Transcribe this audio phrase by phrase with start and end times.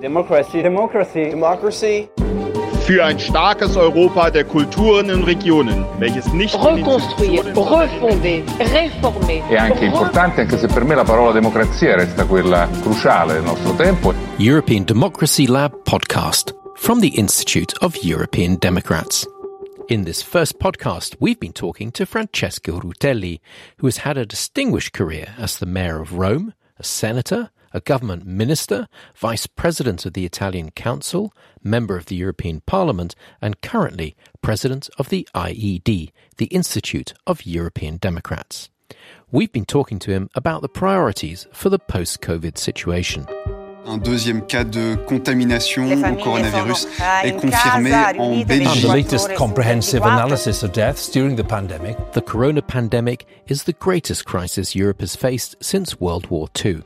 [0.00, 0.60] Democracy.
[0.60, 1.30] Democracy.
[1.30, 2.08] Democracy.
[2.84, 9.48] Für ein starkes Europa der Kulturen und Regionen, welches nicht Reconstruire, refonder, réformer.
[9.48, 13.74] È anche importante, anche se per me la parola democrazia resta quella cruciale del nostro
[13.74, 14.12] tempo.
[14.36, 19.26] European Democracy Lab podcast from the Institute of European Democrats.
[19.88, 23.40] In this first podcast, we've been talking to Francesco Rutelli,
[23.78, 28.26] who has had a distinguished career as the mayor of Rome, a senator, a government
[28.26, 34.88] minister, vice president of the Italian Council, member of the European Parliament, and currently president
[34.98, 38.70] of the IED, the Institute of European Democrats.
[39.30, 43.26] We've been talking to him about the priorities for the post COVID situation.
[43.88, 46.88] Un deuxième cas de contamination au coronavirus
[47.22, 48.66] est confirmé en Belgique.
[48.66, 51.96] And the latest comprehensive analysis of deaths during the pandemic.
[52.12, 56.82] The corona pandemic is the greatest crisis Europe has faced since World War II.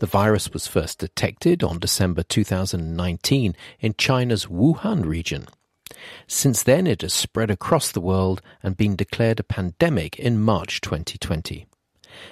[0.00, 5.46] The virus was first detected on December 2019 in China's Wuhan region.
[6.26, 10.80] Since then, it has spread across the world and been declared a pandemic in March
[10.80, 11.66] 2020.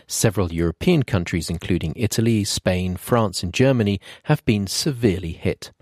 [0.06, 5.72] Several European countries, including Italy, Spain, France, and Germany, have been severely hit.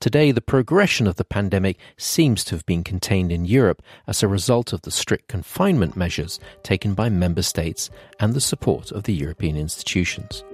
[0.00, 4.28] Today, the progression of the pandemic seems to have been contained in Europe as a
[4.28, 7.90] result of the strict confinement measures taken by member states
[8.20, 10.44] and the support of the European institutions.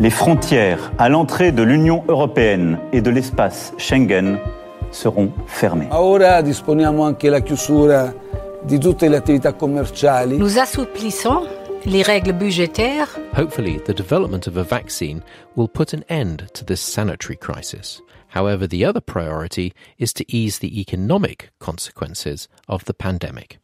[0.00, 4.38] Les frontières à l'entrée de l'Union européenne et de l'espace Schengen
[4.90, 5.86] seront fermées.
[5.92, 8.12] Ora disponiamo anche la chiusura
[8.64, 10.36] di tutte le attività commerciali.
[10.36, 11.46] Nous assouplissons
[11.84, 13.08] les règles budgétaires.
[13.38, 15.22] Hopefully, the development of a vaccine
[15.54, 18.02] will put an end to this sanitary crisis.
[18.34, 23.60] However, the other priority is to ease the economic consequences of the pandemic.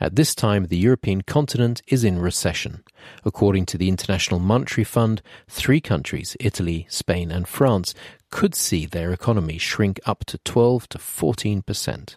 [0.00, 2.84] At this time, the European continent is in recession.
[3.24, 7.94] According to the International Monetary Fund, three countries, Italy, Spain, and France,
[8.30, 12.16] could see their economy shrink up to 12 to 14 percent.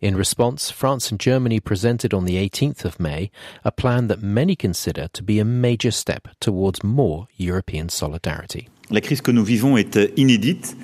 [0.00, 3.30] In response, France and Germany presented on the 18th of May
[3.64, 8.68] a plan that many consider to be a major step towards more European solidarity.
[8.90, 10.74] La crise que nous vivons est inédite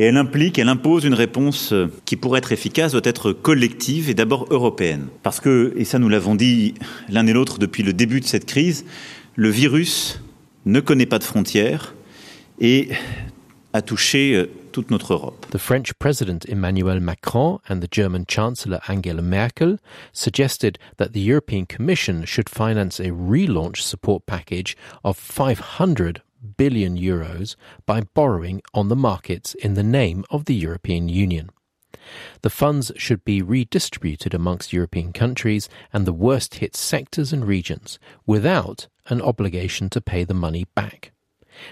[0.00, 1.74] et elle implique, elle impose une réponse
[2.06, 5.08] qui, pour être efficace, doit être collective et d'abord européenne.
[5.22, 6.72] Parce que, et ça nous l'avons dit
[7.10, 8.86] l'un et l'autre depuis le début de cette crise,
[9.36, 10.22] le virus
[10.64, 11.94] ne connaît pas de frontières
[12.60, 12.88] et
[13.74, 15.44] a touché toute notre Europe.
[15.50, 19.76] The French President Emmanuel Macron and the German Chancellor Angela Merkel
[20.14, 26.22] suggested that the European Commission should finance a relaunch support package of 500
[26.56, 27.56] billion euros
[27.86, 31.50] by borrowing on the markets in the name of the European Union.
[32.42, 37.98] The funds should be redistributed amongst European countries and the worst hit sectors and regions
[38.26, 41.12] without an obligation to pay the money back.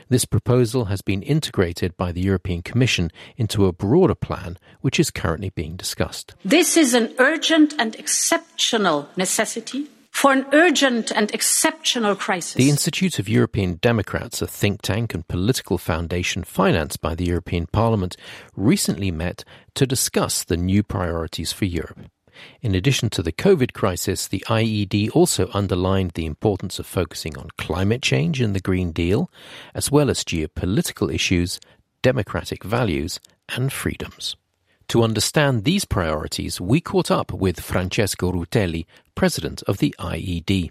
[0.09, 5.11] This proposal has been integrated by the European Commission into a broader plan which is
[5.11, 6.35] currently being discussed.
[6.45, 12.55] This is an urgent and exceptional necessity for an urgent and exceptional crisis.
[12.55, 17.69] The Institute of European Democrats, a think tank and political foundation financed by the European
[17.69, 18.17] Parliament,
[18.57, 19.45] recently met
[19.77, 22.01] to discuss the new priorities for Europe.
[22.61, 27.51] In addition to the COVID crisis, the IED also underlined the importance of focusing on
[27.57, 29.31] climate change and the Green Deal,
[29.73, 31.61] as well as geopolitical issues,
[32.03, 34.35] democratic values, and freedoms.
[34.89, 40.71] To understand these priorities, we caught up with Francesco Rutelli, president of the IED.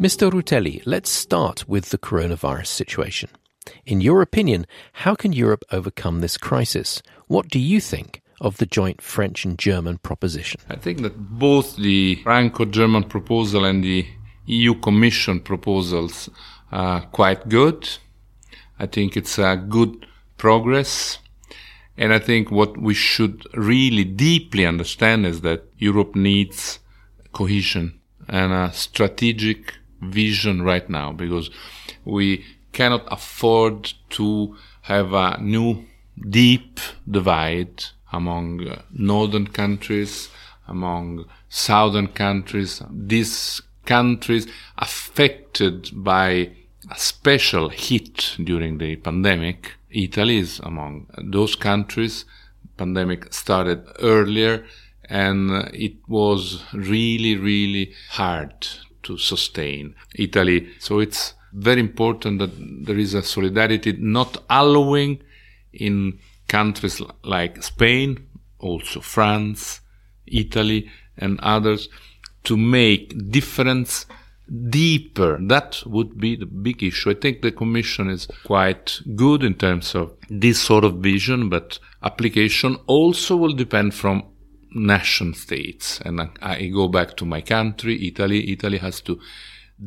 [0.00, 0.28] Mr.
[0.32, 3.30] Rutelli, let's start with the coronavirus situation.
[3.86, 7.00] In your opinion, how can Europe overcome this crisis?
[7.28, 10.60] What do you think of the joint French and German proposition?
[10.68, 14.04] I think that both the Franco German proposal and the
[14.46, 16.28] EU Commission proposals
[16.72, 17.88] are quite good.
[18.78, 20.06] I think it's a good
[20.36, 21.18] progress.
[21.96, 26.78] And I think what we should really deeply understand is that Europe needs
[27.32, 31.50] cohesion and a strategic vision right now because
[32.04, 35.84] we cannot afford to have a new
[36.30, 36.78] deep
[37.10, 40.30] divide among uh, northern countries,
[40.66, 46.50] among southern countries, these countries affected by
[46.90, 49.74] a special hit during the pandemic.
[49.90, 52.24] Italy is among those countries.
[52.76, 54.64] Pandemic started earlier
[55.08, 58.66] and it was really, really hard
[59.02, 60.68] to sustain Italy.
[60.78, 62.50] So it's very important that
[62.86, 65.22] there is a solidarity not allowing
[65.72, 68.26] in countries like Spain,
[68.58, 69.80] also France,
[70.26, 71.88] Italy, and others
[72.44, 74.06] to make different
[74.70, 75.38] deeper.
[75.40, 77.10] That would be the big issue.
[77.10, 81.78] I think the Commission is quite good in terms of this sort of vision, but
[82.02, 84.24] application also will depend from
[84.72, 86.00] nation states.
[86.04, 88.52] And I, I go back to my country, Italy.
[88.52, 89.20] Italy has to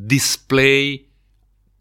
[0.06, 1.06] display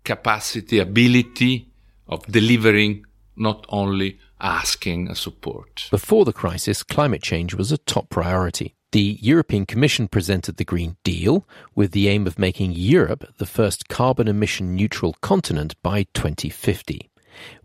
[0.03, 1.69] capacity, ability
[2.07, 3.05] of delivering
[3.35, 5.87] not only asking a support.
[5.91, 8.75] Before the crisis, climate change was a top priority.
[8.91, 13.87] The European Commission presented the Green Deal with the aim of making Europe the first
[13.87, 17.09] carbon emission neutral continent by 2050.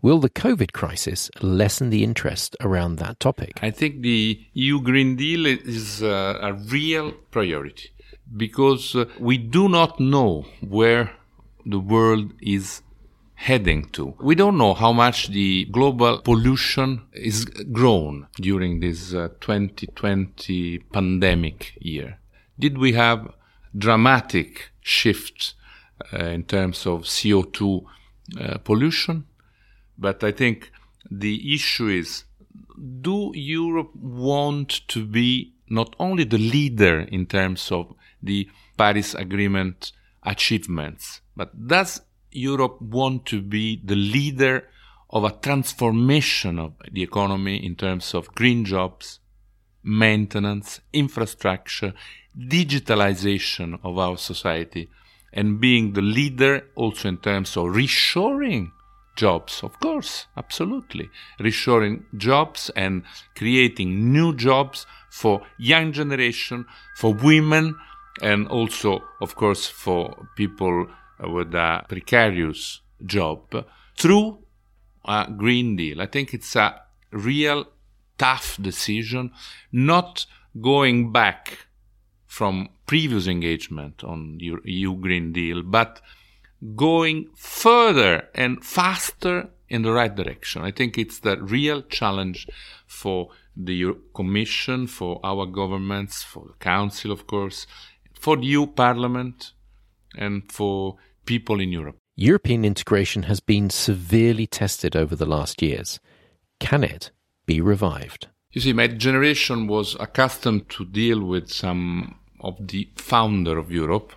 [0.01, 3.59] Will the COVID crisis lessen the interest around that topic?
[3.61, 7.89] I think the EU Green Deal is a, a real priority
[8.37, 11.11] because uh, we do not know where
[11.65, 12.81] the world is
[13.37, 14.15] heading to.
[14.19, 21.73] We don't know how much the global pollution is grown during this uh, 2020 pandemic
[21.79, 22.19] year.
[22.59, 23.31] Did we have
[23.77, 25.53] dramatic shift
[26.11, 27.83] uh, in terms of CO2
[28.39, 29.25] uh, pollution?
[29.99, 30.71] But I think
[31.09, 32.23] the issue is,
[33.01, 39.91] do Europe want to be not only the leader in terms of the Paris Agreement
[40.23, 42.01] achievements, but does
[42.31, 44.67] Europe want to be the leader
[45.09, 49.19] of a transformation of the economy in terms of green jobs,
[49.83, 51.93] maintenance, infrastructure,
[52.37, 54.89] digitalization of our society,
[55.33, 58.71] and being the leader also in terms of reshoring
[59.15, 61.09] jobs, of course, absolutely.
[61.39, 63.03] Reshoring jobs and
[63.35, 66.65] creating new jobs for young generation,
[66.95, 67.75] for women,
[68.21, 70.87] and also, of course, for people
[71.19, 73.65] with uh, a precarious job
[73.95, 74.39] through
[75.05, 76.01] a Green Deal.
[76.01, 76.81] I think it's a
[77.11, 77.65] real
[78.17, 79.31] tough decision,
[79.71, 80.25] not
[80.59, 81.67] going back
[82.25, 86.01] from previous engagement on the EU Green Deal, but
[86.75, 90.61] going further and faster in the right direction.
[90.61, 92.47] I think it's the real challenge
[92.85, 97.67] for the Commission, for our governments, for the Council, of course,
[98.13, 99.53] for the EU Parliament,
[100.17, 101.97] and for people in Europe.
[102.15, 105.99] European integration has been severely tested over the last years.
[106.59, 107.11] Can it
[107.45, 108.27] be revived?
[108.51, 114.13] You see, my generation was accustomed to deal with some of the founder of Europe.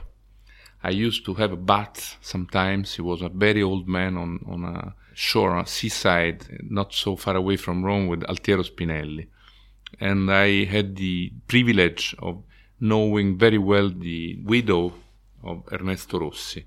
[0.82, 2.94] I used to have a bat sometimes.
[2.94, 7.16] He was a very old man on, on a shore, on a seaside, not so
[7.16, 9.26] far away from Rome, with Altiero Spinelli.
[10.00, 12.42] And I had the privilege of
[12.80, 14.94] knowing very well the widow
[15.42, 16.64] of Ernesto Rossi.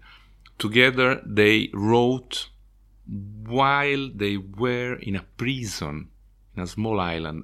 [0.57, 2.49] Together they wrote
[3.05, 6.09] while they were in a prison
[6.55, 7.43] in a small island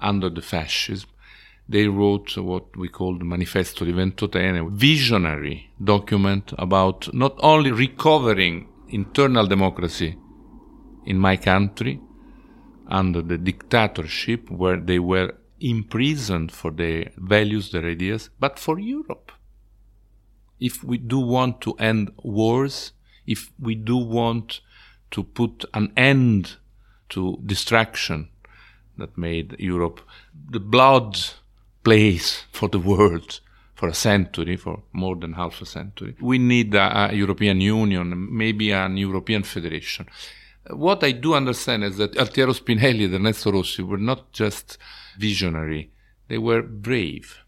[0.00, 1.08] under the fascism.
[1.68, 7.70] They wrote what we call the Manifesto di Ventotene, a visionary document about not only
[7.70, 10.18] recovering internal democracy
[11.06, 12.00] in my country
[12.88, 19.32] under the dictatorship where they were imprisoned for their values, their ideas, but for Europe
[20.62, 22.92] if we do want to end wars,
[23.26, 24.60] if we do want
[25.10, 26.56] to put an end
[27.08, 28.28] to distraction
[28.96, 30.00] that made Europe
[30.50, 31.18] the blood
[31.82, 33.40] place for the world
[33.74, 36.14] for a century, for more than half a century.
[36.20, 40.06] We need a, a European Union, maybe an European Federation.
[40.70, 44.78] What I do understand is that Altiero Spinelli and Ernesto Rossi were not just
[45.18, 45.90] visionary,
[46.28, 47.38] they were brave.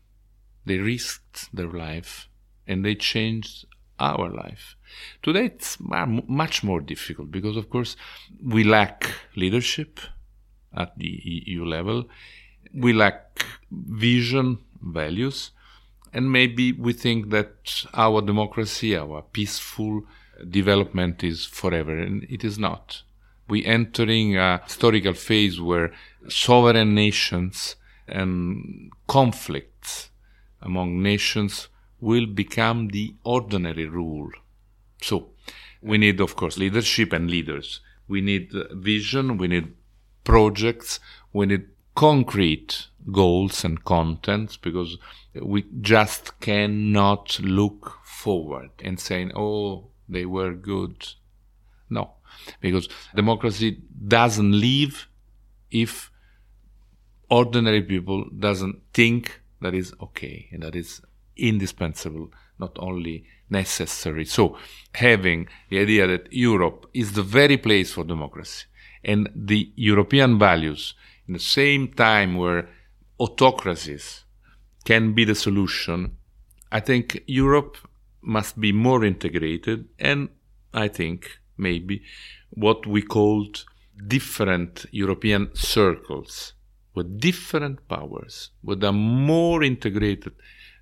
[0.67, 2.29] They risked their life
[2.67, 3.67] and they changed
[3.99, 4.77] our life.
[5.23, 7.97] Today it's much more difficult because, of course,
[8.43, 10.01] we lack leadership
[10.77, 12.09] at the EU level.
[12.73, 15.53] We lack vision, values,
[16.13, 20.05] and maybe we think that our democracy, our peaceful
[20.49, 23.03] development is forever, and it is not.
[23.49, 25.93] We entering a historical phase where
[26.29, 27.77] sovereign nations
[28.09, 30.11] and conflicts
[30.63, 31.69] among nations
[32.05, 34.31] will become the ordinary rule.
[35.01, 35.31] So,
[35.81, 37.81] we need, of course, leadership and leaders.
[38.09, 39.75] We need vision, we need
[40.25, 41.01] projects,
[41.33, 44.99] we need concrete goals and contents because
[45.41, 51.07] we just cannot look forward and saying, oh, they were good.
[51.89, 52.13] No,
[52.61, 55.09] because democracy doesn't live
[55.71, 56.11] if
[57.31, 61.01] ordinary people doesn't think that is okay and that is
[61.37, 64.25] indispensable, not only necessary.
[64.25, 64.57] So,
[64.95, 68.67] having the idea that Europe is the very place for democracy
[69.03, 70.95] and the European values
[71.27, 72.69] in the same time where
[73.19, 74.25] autocracies
[74.85, 76.17] can be the solution,
[76.73, 77.77] I think Europe
[78.21, 80.29] must be more integrated and
[80.73, 82.03] I think maybe
[82.51, 83.65] what we called
[84.07, 86.55] different European circles
[86.95, 90.33] with different powers, with a more integrated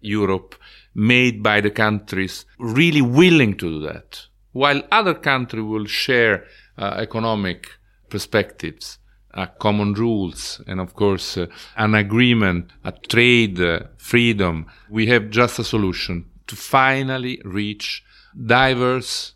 [0.02, 0.54] Europe
[0.94, 6.44] made by the countries really willing to do that, while other countries will share
[6.76, 7.68] uh, economic
[8.08, 8.98] perspectives,
[9.34, 14.66] uh, common rules, and of course, uh, an agreement, a trade uh, freedom.
[14.90, 18.04] We have just a solution to finally reach
[18.34, 19.34] diverse,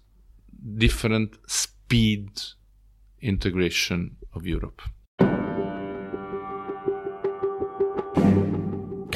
[0.76, 2.28] different speed
[3.20, 4.82] integration of Europe.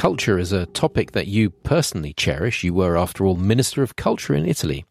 [0.01, 2.65] Culture is a topic that you personally cherish.
[2.65, 4.87] You were, after all, Minister of Culture in Italy.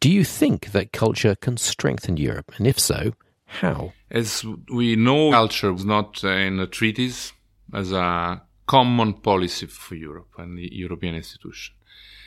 [0.00, 2.50] Do you think that culture can strengthen Europe?
[2.56, 3.12] And if so,
[3.46, 3.92] how?
[4.10, 7.32] As we know, culture was not in the treaties
[7.72, 11.76] as a common policy for Europe and the European institution.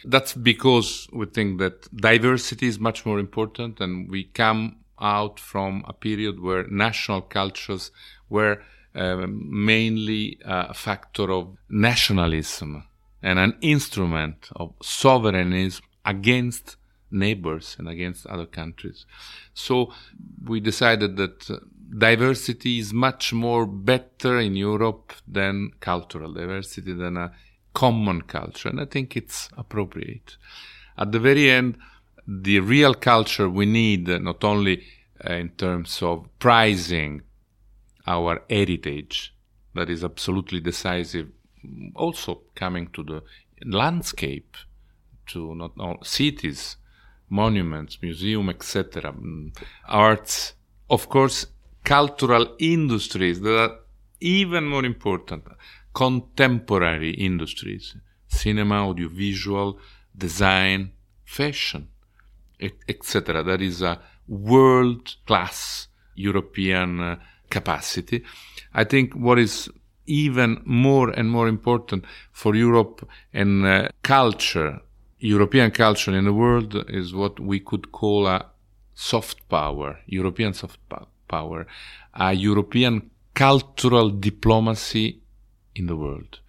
[0.05, 5.83] That's because we think that diversity is much more important and we come out from
[5.85, 7.91] a period where national cultures
[8.29, 12.85] were uh, mainly a factor of nationalism
[13.21, 16.77] and an instrument of sovereignism against
[17.11, 19.05] neighbors and against other countries.
[19.53, 19.93] So
[20.45, 21.57] we decided that uh,
[21.97, 27.33] diversity is much more better in Europe than cultural diversity, than a
[27.73, 28.69] common culture.
[28.69, 30.37] And I think it's appropriate.
[30.97, 31.77] At the very end,
[32.27, 34.83] the real culture we need, not only
[35.27, 37.21] uh, in terms of prizing
[38.07, 39.33] our heritage,
[39.75, 41.29] that is absolutely decisive,
[41.95, 43.23] also coming to the
[43.65, 44.57] landscape,
[45.27, 46.77] to not all cities,
[47.29, 49.55] monuments, museum, etc., mm,
[49.87, 50.53] arts,
[50.89, 51.47] of course,
[51.83, 53.79] cultural industries that are
[54.19, 55.43] even more important,
[55.93, 57.95] contemporary industries,
[58.27, 59.79] cinema, audiovisual,
[60.15, 60.91] design,
[61.23, 61.87] fashion,
[62.87, 63.43] etc.
[63.43, 67.15] That is a world class European uh,
[67.51, 68.23] capacity.
[68.73, 69.69] I think what is
[70.07, 74.81] even more and more important for Europe and uh, culture,
[75.19, 78.45] European culture in the world, is what we could call a
[78.95, 80.79] soft power, European soft
[81.27, 81.67] power,
[82.13, 85.21] a European cultural diplomacy
[85.75, 86.39] in the world,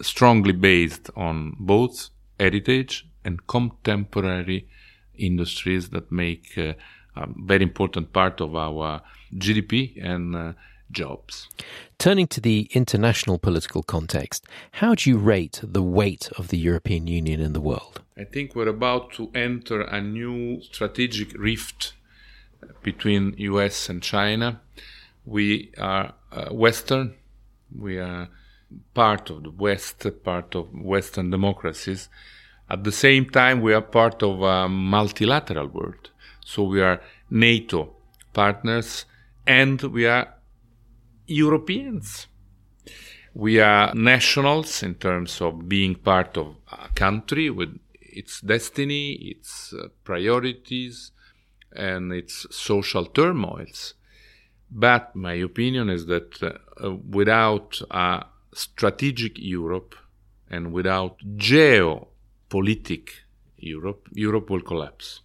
[0.00, 4.68] strongly based on both heritage and contemporary
[5.14, 6.74] industries that make uh,
[7.16, 9.02] a very important part of our
[9.34, 10.52] GDP and uh,
[10.90, 11.48] jobs.
[11.98, 17.06] Turning to the international political context, how do you rate the weight of the European
[17.06, 18.02] Union in the world?
[18.16, 21.92] I think we're about to enter a new strategic rift
[22.82, 24.60] between US and China.
[25.24, 27.14] We are uh, Western,
[27.76, 28.28] we are
[28.94, 32.08] part of the West, part of Western democracies.
[32.70, 36.10] At the same time, we are part of a multilateral world.
[36.44, 37.94] So we are NATO
[38.32, 39.06] partners
[39.48, 40.34] and we are
[41.26, 42.26] Europeans.
[43.34, 49.72] We are nationals in terms of being part of a country with its destiny, its
[49.72, 51.12] uh, priorities,
[51.72, 53.94] and its social turmoils.
[54.70, 59.94] But my opinion is that uh, without a strategic Europe
[60.50, 63.10] and without geopolitic
[63.56, 65.20] Europe, Europe will collapse.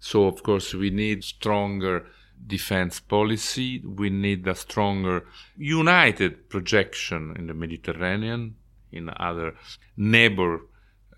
[0.00, 2.06] So, of course, we need stronger
[2.46, 3.80] defense policy.
[3.80, 8.56] We need a stronger united projection in the Mediterranean,
[8.92, 9.54] in other
[9.96, 10.60] neighbor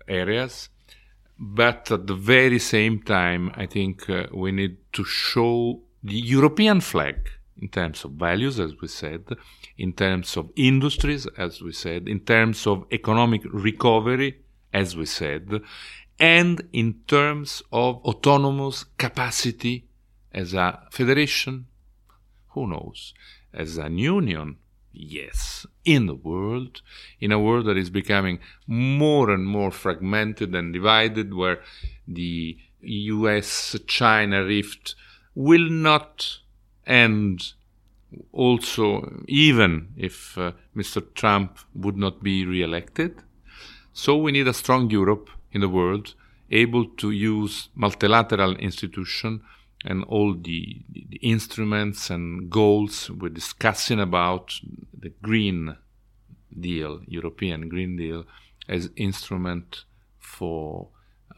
[0.07, 0.69] areas.
[1.39, 6.81] But at the very same time, I think uh, we need to show the European
[6.81, 7.29] flag
[7.59, 9.23] in terms of values, as we said,
[9.77, 14.41] in terms of industries, as we said, in terms of economic recovery,
[14.73, 15.61] as we said,
[16.19, 19.86] and in terms of autonomous capacity
[20.37, 21.65] as a federation,
[22.49, 23.15] who knows,
[23.51, 24.57] as an union,
[24.93, 26.81] yes, in the world,
[27.19, 31.59] in a world that is becoming more and more fragmented and divided, where
[32.07, 34.93] the US China rift
[35.33, 36.37] will not
[36.85, 37.53] end
[38.31, 41.01] also, even if uh, Mr.
[41.15, 43.23] Trump would not be re elected.
[43.91, 46.13] So we need a strong Europe in the world,
[46.51, 49.41] able to use multilateral institutions
[49.87, 54.53] and all the, the, instruments and goals we're discussing about
[54.93, 55.77] the Green
[56.59, 58.25] Deal, European Green Deal,
[58.67, 59.85] as instrument
[60.19, 60.89] for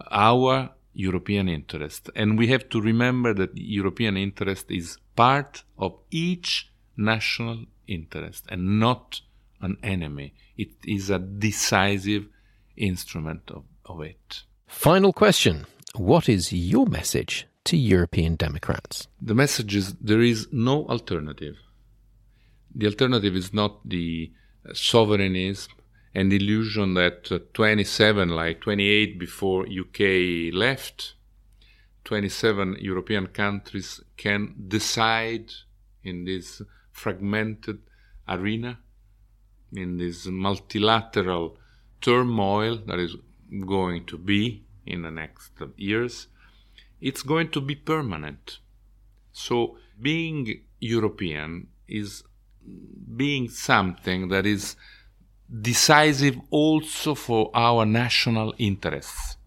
[0.10, 2.10] our European interest.
[2.16, 8.80] And we have to remember that European interest is part of each national interest and
[8.80, 9.22] not
[9.62, 10.34] an enemy.
[10.58, 12.26] It is a decisive
[12.76, 14.44] instrument of, of it.
[14.68, 19.08] Final question What is your message to European Democrats?
[19.22, 21.58] The message is there is no alternative.
[22.74, 24.32] The alternative is not the
[24.74, 25.74] sovereignism
[26.14, 31.14] and illusion that uh, 27, like 28 before UK left,
[32.06, 35.52] 27 European countries can decide
[36.04, 36.62] in this
[36.92, 37.80] fragmented
[38.28, 38.80] arena,
[39.74, 41.58] in this multilateral
[42.02, 43.16] turmoil that is
[43.66, 46.28] going to be in the next years,
[47.02, 48.60] it's going to be permanent.
[49.32, 52.24] So being European is
[53.16, 54.76] being something that is
[55.62, 59.38] decisive also for our national interests.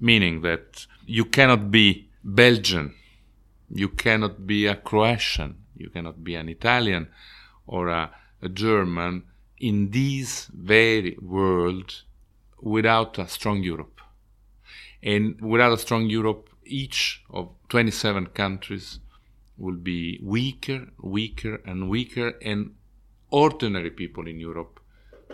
[0.00, 2.94] Meaning that you cannot be Belgian,
[3.70, 7.08] you cannot be a Croatian, you cannot be an Italian
[7.66, 8.10] or a,
[8.42, 9.24] a German
[9.58, 12.02] in this very world
[12.60, 14.00] without a strong Europe.
[15.02, 19.00] And without a strong Europe, each of 27 countries
[19.58, 22.74] will be weaker, weaker, and weaker, and
[23.30, 24.80] ordinary people in Europe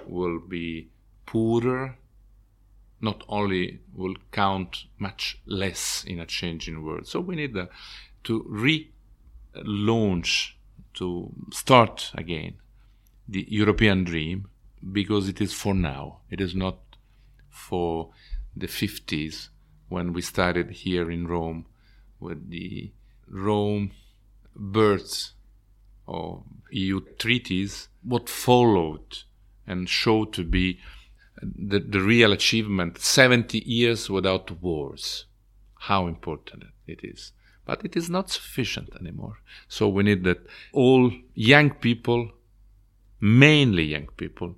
[0.07, 0.89] will be
[1.27, 1.97] poorer,
[3.01, 7.07] not only will count much less in a changing world.
[7.07, 7.67] So we need uh,
[8.25, 8.45] to
[9.65, 10.53] relaunch,
[10.95, 12.55] to start again
[13.29, 14.49] the European dream
[14.93, 16.19] because it is for now.
[16.31, 16.79] It is not
[17.51, 18.11] for
[18.57, 19.49] the 50s
[19.89, 21.67] when we started here in Rome
[22.21, 22.93] with the
[23.29, 23.93] Rome
[24.55, 25.33] birth
[26.07, 27.89] of EU treaties.
[28.03, 29.19] What followed
[29.67, 30.81] and showed to be
[31.41, 35.27] the, the real achievement 70 years without wars.
[35.81, 37.33] How important it is.
[37.65, 39.39] But it is not sufficient anymore.
[39.69, 42.33] So we need that all young people,
[43.21, 44.57] mainly young people,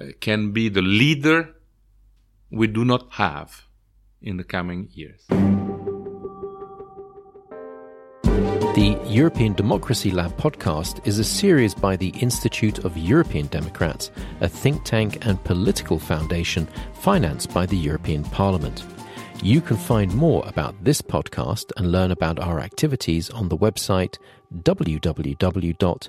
[0.00, 1.54] uh, can be the leader
[2.50, 3.67] we do not have
[4.22, 5.26] in the coming years.
[8.78, 14.48] The European Democracy Lab podcast is a series by the Institute of European Democrats, a
[14.48, 18.84] think tank and political foundation financed by the European Parliament.
[19.42, 24.16] You can find more about this podcast and learn about our activities on the website
[24.62, 26.08] www.iedonline.eu.